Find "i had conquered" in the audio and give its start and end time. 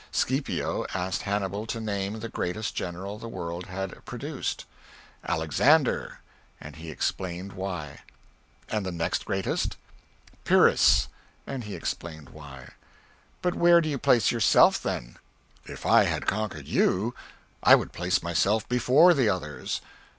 15.85-16.65